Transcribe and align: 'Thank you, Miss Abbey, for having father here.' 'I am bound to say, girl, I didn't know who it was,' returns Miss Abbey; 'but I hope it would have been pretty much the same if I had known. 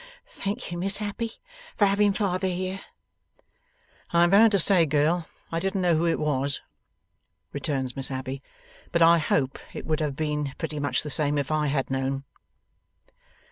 'Thank 0.29 0.71
you, 0.71 0.79
Miss 0.79 0.99
Abbey, 0.99 1.33
for 1.77 1.85
having 1.85 2.11
father 2.11 2.47
here.' 2.47 2.81
'I 4.09 4.23
am 4.23 4.29
bound 4.31 4.51
to 4.53 4.57
say, 4.57 4.83
girl, 4.83 5.27
I 5.51 5.59
didn't 5.59 5.81
know 5.83 5.95
who 5.95 6.07
it 6.07 6.17
was,' 6.19 6.59
returns 7.53 7.95
Miss 7.95 8.09
Abbey; 8.09 8.41
'but 8.91 9.03
I 9.03 9.19
hope 9.19 9.59
it 9.75 9.85
would 9.85 9.99
have 9.99 10.15
been 10.15 10.55
pretty 10.57 10.79
much 10.79 11.03
the 11.03 11.11
same 11.11 11.37
if 11.37 11.51
I 11.51 11.67
had 11.67 11.91
known. 11.91 12.23